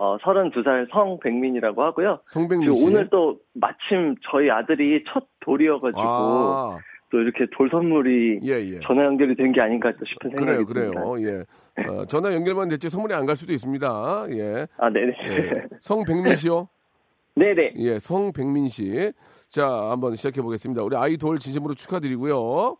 [0.00, 2.20] 어, 32살 성백민이라고 하고요.
[2.26, 2.86] 성백민 씨.
[2.86, 6.78] 오늘 또 마침 저희 아들이 첫 돌이어가지고 아,
[7.10, 8.80] 또 이렇게 돌 선물이 예, 예.
[8.82, 11.04] 전화 연결이 된 게 아닌가 또 싶은 생각이 그래요, 듭니다.
[11.04, 11.44] 그래요.
[11.78, 11.82] 예.
[11.86, 14.26] 어, 전화 연결만 됐지 선물이 안 갈 수도 있습니다.
[14.30, 14.66] 예.
[14.78, 15.12] 아, 네네.
[15.22, 15.62] 예.
[15.82, 16.68] 성백민 씨요?
[17.36, 17.74] 네네.
[17.76, 19.12] 예, 성백민 씨.
[19.50, 20.82] 자, 한번 시작해 보겠습니다.
[20.82, 22.74] 우리 아이돌 진심으로 축하드리고요.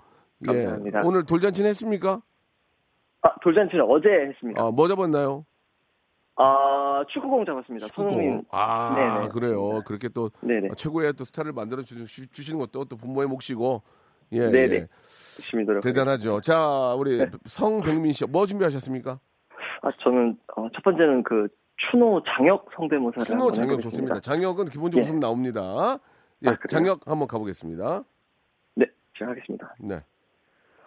[0.45, 0.47] 예.
[0.47, 1.03] 감사합니다.
[1.05, 2.23] 오늘 돌잔치는 했습니까?
[3.21, 4.63] 아, 돌잔치는 어제 했습니다.
[4.65, 5.45] 아, 뭐 잡았나요?
[6.43, 7.87] 아, 축구공 잡았습니다.
[7.89, 8.43] 손흥민.
[8.51, 9.29] 아, 네네.
[9.29, 9.83] 그래요.
[9.85, 10.71] 그렇게 또 네네.
[10.75, 13.83] 최고의 또 스타를 만들어 주, 시는 것도 또 부모의 몫이고.
[14.33, 14.75] 예, 네네.
[14.75, 14.89] 예.
[15.39, 15.83] 열심히 노력.
[15.83, 16.41] 대단하죠.
[16.41, 17.31] 자, 우리 네.
[17.45, 19.19] 성백민 씨, 뭐 준비하셨습니까?
[19.83, 23.91] 아, 저는 어, 첫 번째는 그 추노 장혁 성대모사를 추노 장혁 해보겠습니다.
[23.91, 24.21] 좋습니다.
[24.21, 25.09] 장혁은 기본적으로 예.
[25.09, 25.99] 웃음 나옵니다.
[26.45, 26.57] 예, 아?
[26.71, 28.03] 장혁 한번 가보겠습니다.
[28.77, 28.87] 네,
[29.19, 29.75] 제가 하겠습니다.
[29.79, 30.01] 네.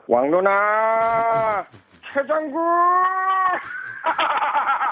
[0.07, 1.63] 왕로나
[2.11, 2.57] 최장구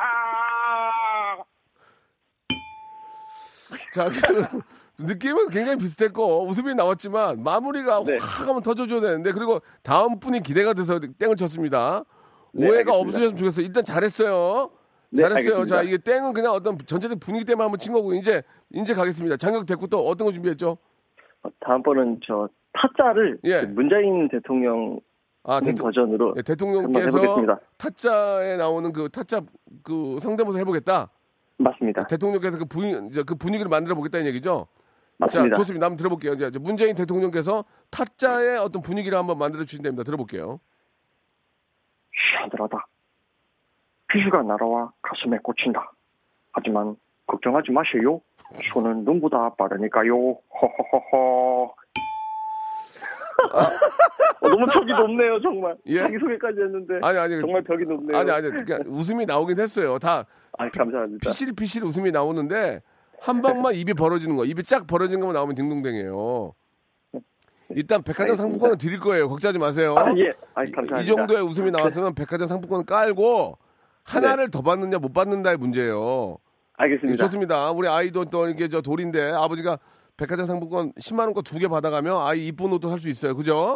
[3.92, 4.62] 자, 그
[5.04, 8.18] 느낌은 굉장히 비슷했고 웃음이 나왔지만 마무리가 네.
[8.18, 12.04] 확 하면 터져줘야 되는데 그리고 다음 분이 기대가 돼서 땡을 쳤습니다.
[12.54, 13.00] 네, 오해가 알겠습니다.
[13.00, 13.66] 없으셨으면 좋겠어요.
[13.66, 14.70] 일단 잘했어요.
[15.10, 15.56] 네, 잘했어요.
[15.56, 15.76] 알겠습니다.
[15.76, 19.38] 자, 이게 땡은 그냥 어떤 전체적 분위기 때문에 한번 친 거고 이제 이제 가겠습니다.
[19.38, 20.78] 장혁 됐고 또 어떤 거 준비했죠?
[21.44, 23.62] 어, 다음번은 저 타짜를 예.
[23.62, 25.00] 그 문재인 대통령
[25.44, 27.60] 아, 대통, 버전으로 예, 대통령께서.
[27.78, 29.42] 타짜에 나오는 그 타짜
[29.84, 31.10] 그 성대모사 해보겠다.
[31.64, 32.08] 맞습니다.
[32.08, 34.68] 대통령께서 그 분위 이제 그 분위기를 만들어 보겠다는 얘기죠.
[35.18, 35.54] 맞습니다.
[35.54, 35.86] 자, 좋습니다.
[35.86, 36.34] 한번 들어볼게요.
[36.34, 40.04] 이제 문재인 대통령께서 타짜의 어떤 분위기를 한번 만들어 주신답니다.
[40.04, 40.60] 들어볼게요.
[42.14, 42.88] 시원하다.
[44.08, 45.92] 비수가 날아와 가슴에 꽂힌다.
[46.52, 46.96] 하지만
[47.28, 48.20] 걱정하지 마세요.
[48.74, 50.14] 손은 눈보다 빠르니까요.
[50.62, 51.76] 허허허허.
[54.42, 55.76] 어, 너무 벽이 높네요, 정말.
[55.88, 56.00] 예?
[56.00, 58.20] 자기 소개까지 했는데 아니 아니 정말 벽이 높네요.
[58.20, 59.98] 아니 아니 그러니까 웃음이 나오긴 했어요.
[60.00, 60.26] 다
[60.58, 61.20] 아, 감사합니다.
[61.30, 62.82] 피실피실 웃음이 나오는데
[63.20, 66.54] 한 방만 입이 벌어지는 거, 입이 쫙 벌어진 것만 나오면 딩동댕이에요.
[67.74, 68.42] 일단 백화점 알겠습니다.
[68.44, 69.30] 상품권은 드릴 거예요.
[69.30, 69.96] 걱정하지 마세요.
[69.98, 70.34] 아, 예.
[70.56, 71.00] 아, 이- 감사합니다.
[71.02, 73.58] 이 정도의 웃음이 나왔으면 백화점 상품권 깔고
[74.04, 76.38] 하나를 더 받느냐 못 받는다의 문제예요.
[76.40, 77.24] 예, 알겠습니다.
[77.24, 77.72] 좋습니다.
[77.72, 79.78] 우리 아이도 또 이게 저 돌인데 아버지가
[80.22, 83.36] 백화점 상품권 10만 원권 두 개 받아가면 아이 이쁜 옷도 살 수 있어요.
[83.36, 83.74] 그죠?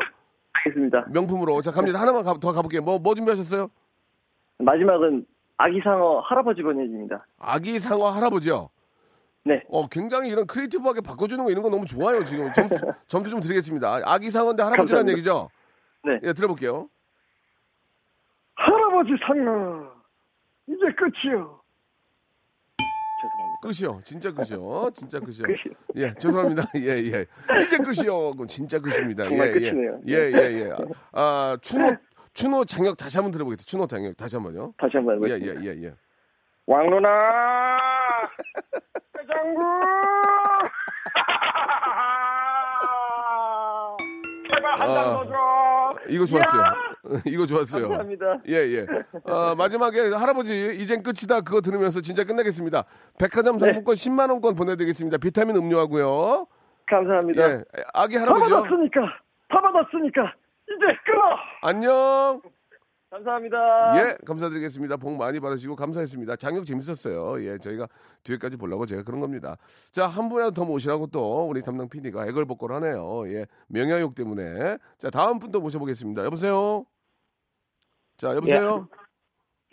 [0.54, 1.06] 알겠습니다.
[1.10, 1.62] 명품으로.
[1.62, 2.00] 자, 갑니다.
[2.00, 2.82] 하나만 가- 더 가볼게요.
[2.82, 3.68] 뭐, 뭐 준비하셨어요?
[4.60, 5.26] 마지막은
[5.58, 7.26] 아기 상어 할아버지 권해집니다.
[7.40, 8.70] 아기 상어 할아버지요.
[9.44, 9.64] 네.
[9.70, 12.24] 어, 굉장히 이런 크리에이티브하게 바꿔주는 거 이런 거 너무 좋아요.
[12.24, 12.76] 지금 점수,
[13.08, 14.02] 점수 좀 드리겠습니다.
[14.06, 15.12] 아기 상어인데 할아버지라는.
[15.14, 15.50] 얘기죠?
[16.04, 16.20] 네.
[16.24, 16.88] 예, 들어볼게요.
[18.56, 19.92] 할아버지 상어
[20.68, 21.60] 이제 끝이요.
[23.62, 24.02] 끝이요.
[24.04, 24.90] 진짜 끝이요.
[24.96, 25.44] 진짜 끝이요.
[25.44, 25.74] 끝이요.
[25.96, 26.64] 예, 죄송합니다.
[26.78, 27.26] 예, 예.
[27.64, 28.32] 이제 끝이요.
[28.32, 29.28] 그건 진짜 끝입니다.
[29.28, 30.00] 정말 예, 끝이네요.
[30.08, 30.72] 예, 예, 예, 예.
[31.14, 31.92] 아, 추노,
[32.34, 33.66] 추노 장혁 다시 한번 들어보겠습니다.
[33.70, 34.74] 추노 장혁 다시 한번요.
[34.78, 35.34] 다시 한번 예.
[35.34, 35.94] 예, 예, 예.
[36.68, 37.08] 왕누나
[39.20, 39.62] 회장구
[44.50, 44.80] 제발 아.
[44.82, 45.96] 한잔 더 줘.
[46.10, 46.64] 이거 좋았어요.
[47.28, 47.84] 이거 좋았어요.
[47.84, 48.40] 감사합니다.
[48.48, 48.86] 예, 예.
[49.32, 52.84] 어, 마지막에 할아버지 이젠 끝이다 그거 들으면서 진짜 끝내겠습니다.
[53.20, 53.66] 백화점 네.
[53.66, 55.18] 상품권 10만 원권 보내드리겠습니다.
[55.18, 56.48] 비타민 음료하고요.
[56.88, 57.50] 감사합니다.
[57.52, 57.64] 예,
[57.94, 58.56] 아기 다 할아버지요.
[58.64, 59.02] 받았으니까
[59.50, 60.34] 다 받았으니까
[60.68, 61.22] 이제 끊어.
[61.62, 62.42] 안녕.
[63.12, 63.58] 감사합니다.
[63.98, 64.98] 예, 감사드리겠습니다.
[64.98, 66.36] 복 많이 받으시고 감사했습니다.
[66.36, 67.42] 장혁 재밌었어요.
[67.46, 67.88] 예, 저희가
[68.24, 69.56] 뒤에까지 보려고 제가 그런 겁니다.
[69.94, 73.24] 자, 한 분이라도 더 모시라고 또 우리 담당 PD가 애걸복걸 하네요.
[73.32, 74.78] 예, 명예욕 때문에.
[74.98, 76.26] 자, 다음 분 또 모셔보겠습니다.
[76.26, 76.84] 여보세요?
[78.18, 78.88] 자, 여보세요?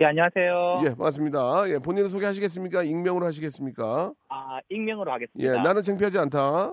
[0.00, 0.80] 예, 안녕하세요.
[0.84, 1.68] 예, 반갑습니다.
[1.68, 2.82] 예, 본인 소개하시겠습니까?
[2.82, 4.12] 익명으로 하시겠습니까?
[4.28, 5.62] 아, 익명으로 예, 하겠습니다.
[5.62, 6.72] 나는 창피하지 않다.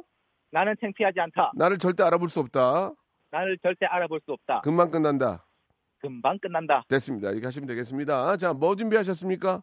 [0.51, 1.51] 나는 창피하지 않다.
[1.55, 2.91] 나를 절대 알아볼 수 없다.
[3.29, 4.61] 나를 절대 알아볼 수 없다.
[4.61, 5.45] 금방 끝난다.
[5.99, 6.83] 금방 끝난다.
[6.87, 7.29] 됐습니다.
[7.29, 8.37] 이렇게 하시면 되겠습니다.
[8.37, 9.61] 자, 뭐 준비하셨습니까?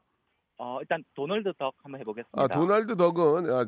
[0.59, 2.43] 어, 일단 도널드 덕 한번 해보겠습니다.
[2.43, 3.67] 아, 도널드 덕은 아,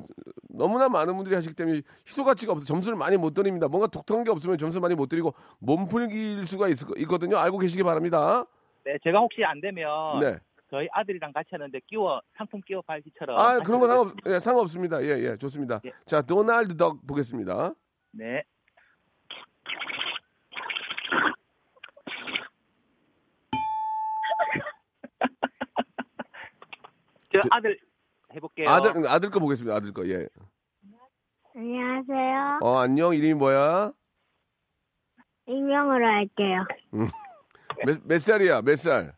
[0.49, 3.69] 너무나 많은 분들이 하시기 때문에 희소 가치가 없어 점수를 많이 못 드립니다.
[3.69, 7.37] 뭔가 독특한 게 없으면 점수 많이 못 드리고 몸풀기일 수가 있, 있거든요.
[7.37, 8.45] 알고 계시기 바랍니다.
[8.85, 9.87] 네, 제가 혹시 안 되면
[10.21, 10.39] 네.
[10.71, 13.39] 저희 아들이랑 같이 하는데 끼워 상품 끼워 발기처럼.
[13.39, 15.03] 아, 그런 건 상관, 예, 상관없습니다.
[15.03, 15.81] 예, 예, 좋습니다.
[15.85, 15.93] 예.
[16.07, 17.75] 자, 도날드 덕 보겠습니다.
[18.13, 18.45] 네.
[27.43, 27.79] 저 저- 아들
[28.35, 28.69] 해볼게요.
[28.69, 29.75] 아들, 아들 거 보겠습니다.
[29.77, 30.27] 아들 거, 예.
[31.55, 32.59] 안녕하세요.
[32.63, 33.15] 어, 안녕.
[33.15, 33.93] 이름이 뭐야?
[35.47, 36.65] 익명으로 할게요.
[37.87, 38.63] 몇, 몇 살이야?
[38.63, 39.15] 몇 살?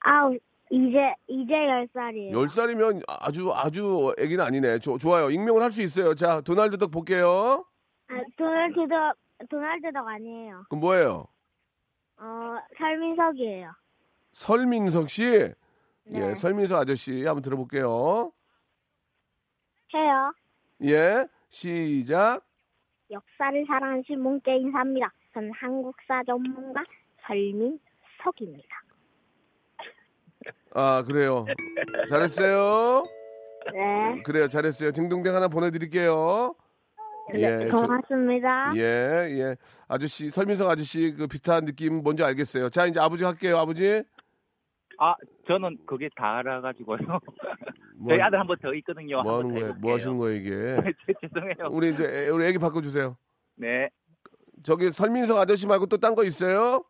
[0.00, 0.30] 아,
[0.70, 2.32] 이제, 이제 10살이에요.
[2.32, 4.78] 열 살이면 아주, 아주 애기는 아니네.
[4.78, 5.30] 조, 좋아요.
[5.30, 6.14] 익명을 할 수 있어요.
[6.14, 7.64] 자, 도날드 덕 볼게요.
[8.08, 9.14] 아, 도널드 덕,
[9.50, 10.64] 도널드 덕 아니에요.
[10.70, 11.26] 그럼 뭐예요?
[12.18, 13.72] 어, 설민석이에요.
[14.32, 15.52] 설민석 씨?
[16.04, 16.30] 네.
[16.30, 17.24] 예, 설민석 아저씨.
[17.24, 18.32] 한번 들어볼게요.
[19.94, 20.32] 해요.
[20.84, 22.44] 예, 시작.
[23.10, 25.12] 역사를 사랑하신 문자 인사입니다.
[25.34, 26.82] 저는 한국사 전문가
[27.26, 28.68] 설민석입니다.
[30.74, 31.44] 아, 그래요.
[32.08, 33.04] 잘했어요.
[33.72, 34.22] 네.
[34.22, 34.46] 그래요.
[34.48, 34.92] 잘했어요.
[34.92, 36.54] 딩동댕 하나 보내드릴게요.
[37.34, 38.72] 예, 저- 고맙습니다.
[38.76, 39.56] 예, 예.
[39.86, 42.70] 아저씨, 설민석 아저씨 그 비슷한 느낌 뭔지 알겠어요.
[42.70, 44.02] 자, 이제 아버지 할게요, 아버지.
[45.02, 45.14] 아
[45.46, 46.98] 저는 그게 다 알아가지고요.
[47.96, 49.22] 뭐, 저희 아들 한 번 더 있거든요.
[49.22, 49.74] 뭐 하는 거예요?
[49.80, 50.50] 뭐 하시는 거예요, 이게?
[50.76, 51.14] 해볼게요.
[51.22, 51.68] 죄송해요.
[51.70, 53.16] 우리 이제, 애- 우리 애기 바꿔주세요.
[53.56, 53.88] 네.
[54.62, 56.84] 저기 설민석 아저씨 말고 또 딴 거 있어요?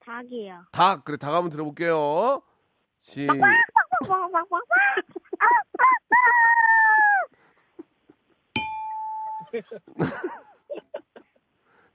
[0.00, 0.66] 닭이요.
[0.70, 2.42] 닭, 그래, 닭 한번 들어볼게요.
[3.00, 3.26] 시,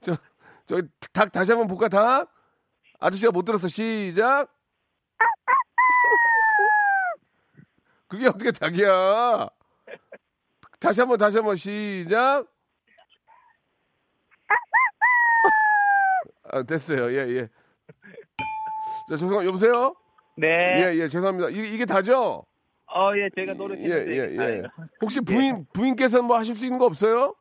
[0.00, 0.16] 저,
[0.66, 2.28] 저기 닭 다시 한번 볼까, 닭?
[2.98, 3.68] 아저씨가 못 들었어.
[3.68, 4.48] 시작.
[8.12, 9.48] 그게 어떻게 닭이야?
[10.78, 12.46] 다시 한번 다시 한번 시작.
[16.44, 17.10] 아, 됐어요.
[17.10, 17.48] 예, 예.
[19.08, 19.94] 자, 죄송, 여보세요?
[20.36, 20.46] 네.
[20.46, 21.48] 예, 예, 죄송합니다.
[21.48, 22.44] 이, 이게 다죠?
[22.94, 24.12] 어, 예, 제가 예, 노력했는데.
[24.12, 24.38] 예, 예.
[24.38, 24.62] 아유.
[25.00, 27.34] 혹시 부인, 부인께서는 뭐 하실 수 있는 거 없어요?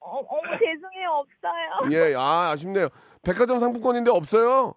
[0.00, 1.92] 어, 어머 죄송해요 없어요.
[1.92, 2.88] 예, 아, 아쉽네요.
[3.22, 4.74] 백화점 상품권인데 없어요?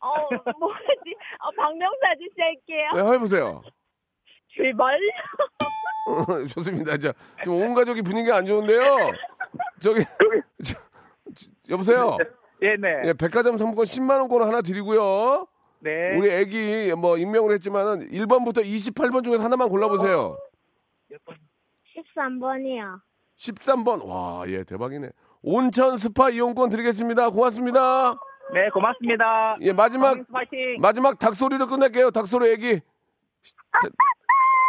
[0.00, 1.14] 어 뭐지?
[1.38, 2.90] 어, 박명수 아저씨 할게요.
[2.96, 3.62] 네, 해보세요.
[4.48, 4.98] 출발.
[6.54, 6.96] 좋습니다.
[6.96, 8.80] 자, 지금 온 가족이 분위기가 안 좋은데요.
[9.78, 10.02] 저기,
[10.64, 10.74] 저,
[11.34, 12.16] 저, 여보세요?
[12.62, 13.02] 예, 네.
[13.04, 15.46] 예, 백화점 상품권 10만 원권 하나 드리고요.
[15.80, 16.16] 네.
[16.16, 20.36] 우리 애기 뭐 익명을 했지만은 1번부터 28번 중에서 하나만 골라보세요.
[22.16, 23.00] 13번이요.
[23.38, 24.04] 13번.
[24.04, 25.10] 와, 예, 대박이네.
[25.42, 27.30] 온천 스파 이용권 드리겠습니다.
[27.30, 28.14] 고맙습니다.
[28.52, 29.56] 네, 고맙습니다.
[29.60, 30.78] 예, 마지막, 파이팅.
[30.80, 32.10] 마지막 닭소리로 끝낼게요.
[32.10, 32.80] 닭소리 애기.
[33.82, 33.88] 자-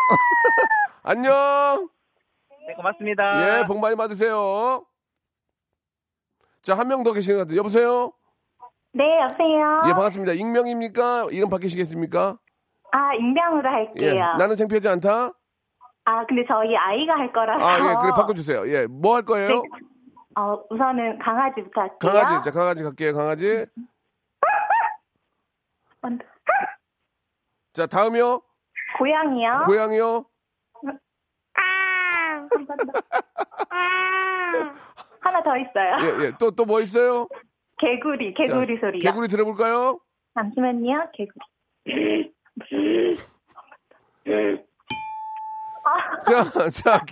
[1.04, 1.90] 안녕.
[2.68, 3.60] 네, 고맙습니다.
[3.62, 4.86] 예, 복 많이 받으세요.
[6.62, 7.58] 자, 한 명 더 계시는 것 같아요.
[7.60, 8.12] 여보세요?
[8.92, 9.84] 네, 여보세요.
[9.88, 10.34] 예, 반갑습니다.
[10.34, 11.28] 익명입니까?
[11.32, 12.38] 이름 바뀌시겠습니까?
[12.92, 14.12] 아, 익명으로 할게요.
[14.16, 15.32] 예, 나는 창피하지 않다?
[16.06, 17.64] 아, 근데 저희 아이가 할 거라서.
[17.64, 18.68] 아, 예, 그래, 바꿔주세요.
[18.70, 19.62] 예, 뭐 할 거예요?
[20.36, 21.98] 어, 우선은 강아지부터 할게요.
[22.00, 23.66] 강아지, 자, 강아지 갈게요, 강아지.
[27.74, 28.42] 자, 다음이요.
[28.98, 29.52] 고양이요.
[29.66, 30.26] 고양이요.
[31.56, 32.48] 아.
[33.70, 34.76] 아.
[35.22, 35.98] 하나 더 있어요.
[36.02, 36.32] 예, 예.
[36.40, 37.28] 또, 또 뭐 있어요?
[37.78, 39.00] 개구리, 자, 개구리 소리요.
[39.00, 40.00] 개구리 들어볼까요?
[40.34, 42.34] 잠시만요, 개구리.
[46.26, 47.06] 자, 자.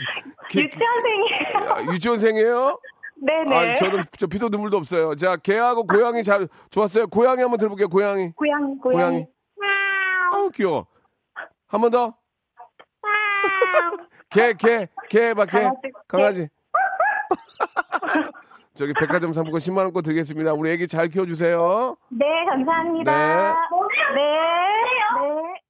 [0.50, 1.72] 개- 유치원생이에요.
[1.74, 2.80] 아, 유치원생이에요?
[3.20, 3.56] 네네.
[3.56, 5.16] 아, 저는 저 피도 눈물도 없어요.
[5.16, 7.08] 자, 개하고 고양이 잘 좋았어요.
[7.08, 7.88] 고양이 한번 들어볼게요.
[7.90, 8.32] 고양이.
[8.34, 9.26] 고양이, 고양이.
[9.26, 9.26] 고양이.
[10.32, 10.86] 아우 귀여워.
[11.68, 12.16] 한 번 더.
[14.30, 15.70] 개, 개, 개 해봐, 개.
[16.08, 16.48] 강아지.
[18.74, 20.54] 저기 백화점 상품권 10만 원권 드리겠습니다.
[20.54, 21.98] 우리 애기 잘 키워주세요.
[22.10, 23.12] 네, 감사합니다.
[23.12, 23.54] 네.
[24.16, 24.22] 네.
[25.22, 25.62] 네.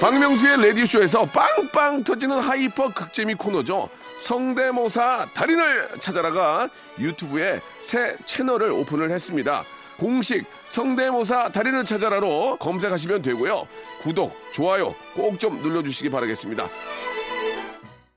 [0.00, 3.88] 박명수의 라디오쇼에서 빵빵 터지는 hyper 극재미 코너죠.
[4.18, 9.62] 성대모사 달인을 찾아라가 유튜브에 새 채널을 오픈을 했습니다.
[9.98, 13.66] 공식 성대모사 달인을 찾아라로 검색하시면 되고요.
[14.02, 16.68] 구독, 좋아요 꼭 좀 눌러주시기 바라겠습니다.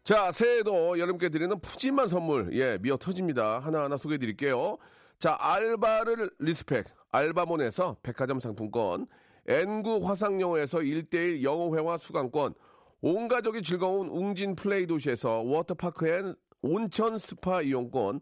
[0.04, 3.60] 자, 새해에도 여러분께 드리는 푸짐한 선물, 예, 미어 터집니다.
[3.60, 4.78] 하나하나 소개해 드릴게요.
[5.20, 9.08] 자, 알바를 respect, 알바몬에서 백화점 상품권,
[9.47, 12.54] N구 화상영어에서 1대1 영어회화 수강권,
[13.01, 18.22] 온 가족이 즐거운 웅진 플레이 도시에서 워터파크 and 온천 스파 이용권,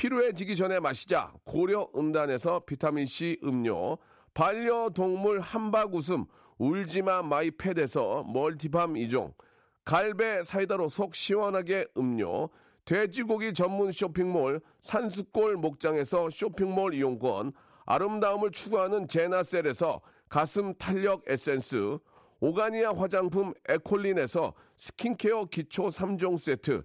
[0.00, 1.30] 피로해지기 전에 마시자.
[1.44, 3.98] 고려은단에서 비타민C 음료,
[4.32, 6.24] 반려동물 함박웃음.
[6.56, 9.34] 울지마 마이 펫에서 multi balm 이종.
[9.84, 12.48] 갈배 사이다로 속 시원하게 음료,
[12.86, 17.52] 돼지고기 전문 쇼핑몰 산수골 목장에서 쇼핑몰 이용권,
[17.84, 21.98] 아름다움을 추구하는 제나셀에서 가슴 탄력 에센스,
[22.40, 26.84] 오가니아 화장품 에콜린에서 스킨케어 기초 3종 세트,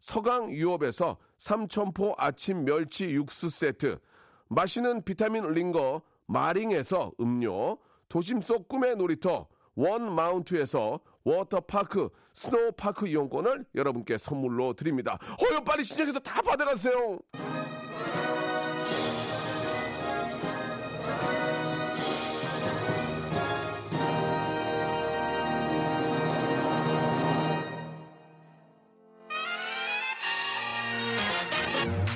[0.00, 3.98] 서강 유업에서 삼천포 아침 멸치 육수 세트,
[4.48, 7.78] 마시는 비타민 링거 마링에서 음료,
[8.08, 15.18] 도심 속 꿈의 놀이터 원 마운트에서 워터파크 스노우파크 이용권을 여러분께 선물로 드립니다.
[15.42, 17.18] 어여 빨리 신청해서 다 받아가세요.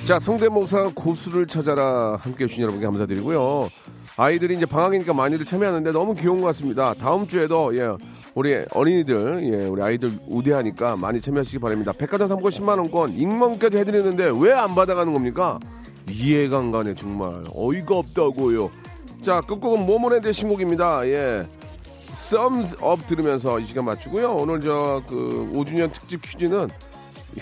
[0.05, 3.69] 자, 성대모사 고수를 찾아라 함께 해주신 여러분께 감사드리고요.
[4.17, 6.93] 아이들이 이제 방학이니까 많이들 참여하는데 너무 귀여운 것 같습니다.
[6.93, 7.95] 다음 주에도 예,
[8.35, 11.93] 우리 어린이들, 예, 우리 아이들 우대하니까 많이 참여하시기 바랍니다.
[11.97, 15.57] 백화점 상권 10만 원권 익명까지 해드리는데 왜 안 받아가는 겁니까?
[16.09, 17.43] 이해가 안 가네, 정말.
[17.55, 18.69] 어이가 없다고요.
[19.21, 21.07] 자, 끝곡은 모모랜드의 신곡입니다.
[21.07, 21.47] 예.
[22.83, 24.33] Up 들으면서 이 시간 맞추고요.
[24.33, 26.67] 오늘 저 그 5주년 특집 퀴즈는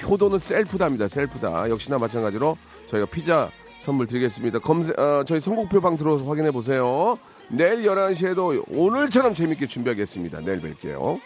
[0.03, 1.07] 효도는 셀프다입니다.
[1.07, 1.69] 셀프다.
[1.69, 2.57] 역시나 마찬가지로
[2.88, 3.49] 저희가 피자
[3.82, 4.59] 선물 드리겠습니다.
[4.59, 7.17] 검색, 어, 저희 선곡표 방 들어서 확인해 보세요.
[7.49, 10.41] 내일 11시에도 오늘처럼 재밌게 준비하겠습니다.
[10.41, 11.19] 내일 뵐게요.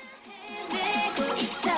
[1.38, 1.70] 있어